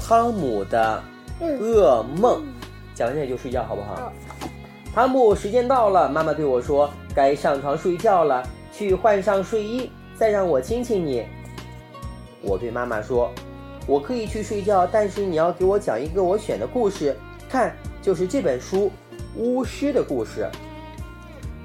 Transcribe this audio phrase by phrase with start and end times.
[0.00, 1.02] 汤姆的
[1.40, 2.42] 噩梦，
[2.94, 4.12] 讲完这就睡觉好不好？
[4.94, 11.24] 汤姆，时间到了，妈妈对我说，该上床睡觉了，去换上睡衣，再让我亲亲你。
[12.42, 13.32] 我对妈妈说，
[13.86, 17.16] 我可以去睡觉，但是你要给我讲一个我选的故事，
[17.48, 18.90] 看，就是这本书
[19.40, 20.46] 《巫师的故事》。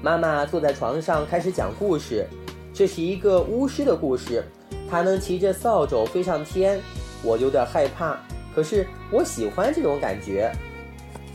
[0.00, 2.26] 妈妈坐在床上开始讲故事，
[2.72, 4.42] 这是一个巫师的故事，
[4.90, 6.80] 他能骑着扫帚飞上天。
[7.22, 8.16] 我有点害怕，
[8.54, 10.52] 可是我喜欢这种感觉。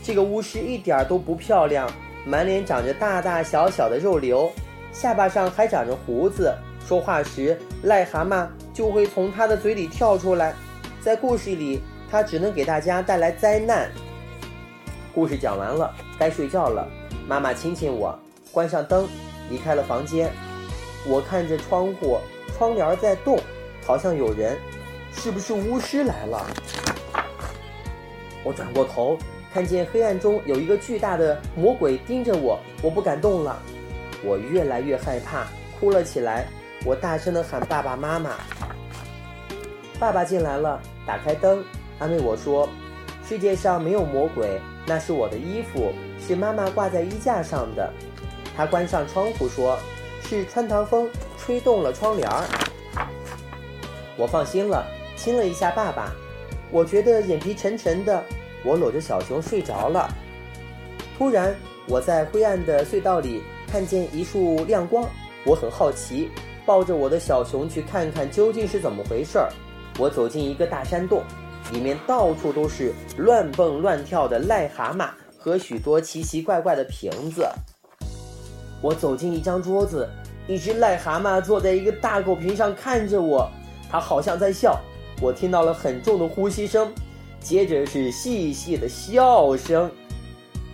[0.02, 1.90] 这个巫师一点都不漂亮，
[2.26, 4.50] 满脸长着大大小小的肉瘤，
[4.92, 6.54] 下巴上还长着胡子。
[6.86, 10.54] 说话时，癞蛤蟆就会从他的嘴里跳出来。
[11.00, 13.90] 在故事里，他只能给大家带来灾难。
[15.14, 16.86] 故事讲完了，该睡觉了。
[17.26, 18.18] 妈妈亲亲我，
[18.52, 19.08] 关上灯，
[19.48, 20.30] 离开了房间。
[21.06, 22.18] 我看着窗户，
[22.56, 23.38] 窗帘在动，
[23.86, 24.58] 好像有人。
[25.16, 26.44] 是不是巫师来了？
[28.42, 29.16] 我转过头，
[29.52, 33.62] 看见黑暗中有一个巨大的魔鬼盯着我，我不敢动了。
[34.24, 35.46] 我越来越害怕，
[35.78, 36.46] 哭了起来。
[36.84, 38.32] 我大声地喊爸爸妈妈。
[40.00, 41.64] 爸爸进来了，打开灯，
[42.00, 42.68] 安慰我说
[43.24, 47.88] ：“世界上没有魔鬼，那是我的衣服，是妈妈挂在衣架上的。”
[48.56, 49.78] 他关上窗户说
[50.24, 51.08] ：“是穿堂风
[51.38, 52.44] 吹动了窗帘儿。”
[54.18, 54.84] 我放心了。
[55.16, 56.12] 亲了一下爸爸，
[56.72, 58.20] 我觉得眼皮沉沉的。
[58.64, 60.08] 我搂着小熊睡着了。
[61.16, 61.54] 突然，
[61.86, 65.08] 我在灰暗的隧道里看见一束亮光，
[65.44, 66.28] 我很好奇，
[66.66, 69.48] 抱着我的小熊去看看究竟是怎么回事儿。
[69.98, 71.22] 我走进一个大山洞，
[71.72, 77.48] 里面到处都是乱蹦乱跳的癞蛤蟆和许多奇奇怪怪的瓶子。
[78.84, 80.06] 我走进一张桌子，
[80.46, 83.50] 一只癞蛤蟆坐在一个大狗瓶上看着我，
[83.90, 84.78] 它好像在笑。
[85.22, 86.92] 我听到了很重的呼吸声，
[87.40, 89.90] 接着是细细的笑声。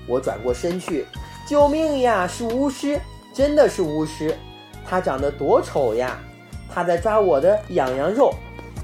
[0.09, 1.07] 我转过身去，
[1.47, 2.27] 救命呀！
[2.27, 3.01] 是巫师，
[3.33, 4.37] 真的是巫师。
[4.85, 6.19] 他长得多丑呀！
[6.69, 8.35] 他在抓我的痒痒肉，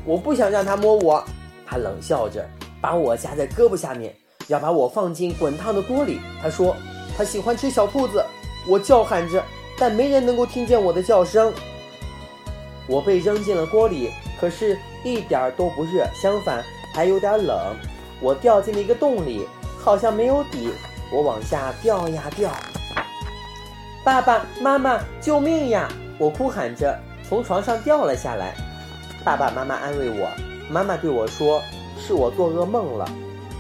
[0.04, 1.24] 我不想让他摸我。
[1.66, 2.48] 他冷笑着，
[2.80, 4.14] 把我夹在胳膊下面，
[4.46, 6.20] 要把我放进滚烫的锅里。
[6.40, 6.76] 他说
[7.18, 8.24] 他喜欢吃小兔子。
[8.68, 9.42] 我叫喊着，
[9.78, 11.52] 但没人能够听见我的叫声。
[12.86, 14.10] 我被扔进了锅里。
[14.38, 16.62] 可是，一点儿都不热，相反
[16.92, 17.74] 还有点冷。
[18.20, 19.48] 我掉进了一个洞里，
[19.82, 20.70] 好像没有底。
[21.10, 22.50] 我往下掉呀掉。
[24.04, 25.88] 爸爸妈妈，救命呀！
[26.18, 28.54] 我哭喊着从床上掉了下来。
[29.24, 30.28] 爸爸妈妈安慰我。
[30.68, 31.62] 妈妈对我说
[31.98, 33.08] ：“是我做噩梦了。”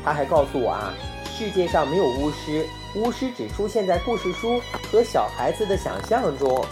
[0.04, 0.92] 他还告诉我啊，
[1.38, 4.58] 世界上没有巫师，巫师只出现在故事书
[4.90, 6.64] 和小孩子的想象中。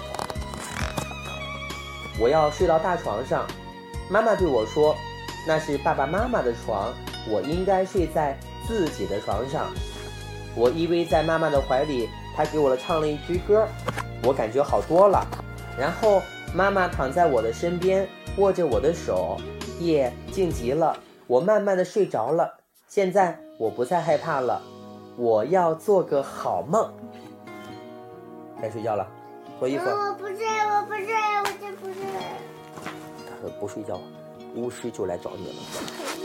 [2.19, 3.47] 我要睡到大床上。
[4.09, 4.97] 妈妈对我说
[5.47, 6.95] ：“那是爸爸妈妈的床，
[7.29, 9.71] 我应该睡在自己的床上。”
[10.57, 13.69] 我依偎在妈妈的怀里，她给我唱了一支歌，
[14.23, 15.27] 我感觉好多了。
[15.79, 16.23] 然后
[16.55, 18.09] 妈妈躺在我的身边，
[18.39, 19.37] 握着我的手，
[19.79, 20.97] 夜静极了，
[21.27, 22.61] 我慢慢的睡着了。
[22.89, 24.61] 现在我不再害怕了，
[25.17, 26.93] 我要做个好梦。
[28.61, 29.07] 该睡觉了，
[29.59, 29.85] 脱衣服。
[29.85, 32.05] 我不睡，我不睡，我真不睡。
[33.61, 34.01] 不睡觉，
[34.57, 36.24] 巫师就来找你了。